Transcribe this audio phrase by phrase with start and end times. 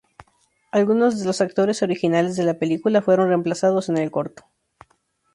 [0.71, 4.43] Algunos de los actores originales de la película fueron reemplazados en el corto.